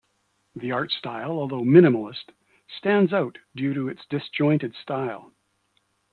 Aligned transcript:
The 0.55 0.71
art 0.71 0.89
style, 0.89 1.33
although 1.33 1.61
minimalist, 1.61 2.31
stands 2.75 3.13
out 3.13 3.37
due 3.55 3.75
to 3.75 3.87
its 3.87 4.03
disjointed 4.09 4.73
style. 4.73 5.31